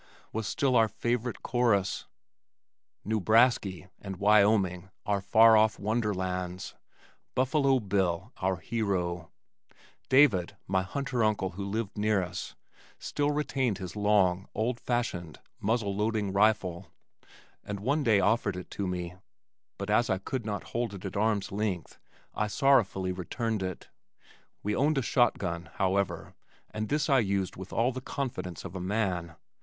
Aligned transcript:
was 0.33 0.47
still 0.47 0.75
our 0.75 0.87
favorite 0.87 1.43
chorus, 1.43 2.05
"Newbrasky" 3.05 3.87
and 4.01 4.15
Wyoming 4.15 4.89
our 5.05 5.21
far 5.21 5.55
off 5.55 5.77
wonderlands, 5.77 6.73
Buffalo 7.35 7.79
Bill 7.79 8.33
our 8.37 8.55
hero. 8.57 9.29
David, 10.09 10.57
my 10.67 10.81
hunter 10.81 11.23
uncle 11.23 11.51
who 11.51 11.63
lived 11.63 11.99
near 11.99 12.23
us, 12.23 12.55
still 12.97 13.29
retained 13.29 13.77
his 13.77 13.95
long 13.95 14.47
old 14.55 14.79
fashioned, 14.79 15.39
muzzle 15.59 15.95
loading 15.95 16.33
rifle, 16.33 16.87
and 17.63 17.79
one 17.79 18.03
day 18.03 18.19
offered 18.19 18.55
it 18.57 18.71
to 18.71 18.87
me, 18.87 19.13
but 19.77 19.91
as 19.91 20.09
I 20.09 20.17
could 20.17 20.47
not 20.47 20.63
hold 20.69 20.95
it 20.95 21.05
at 21.05 21.15
arm's 21.15 21.51
length, 21.51 21.99
I 22.33 22.47
sorrowfully 22.47 23.11
returned 23.11 23.61
it. 23.61 23.89
We 24.63 24.75
owned 24.75 24.97
a 24.97 25.03
shotgun, 25.03 25.69
however, 25.75 26.33
and 26.71 26.89
this 26.89 27.07
I 27.07 27.19
used 27.19 27.55
with 27.55 27.71
all 27.71 27.91
the 27.91 28.01
confidence 28.01 28.65
of 28.65 28.75
a 28.75 28.81
man. 28.81 29.35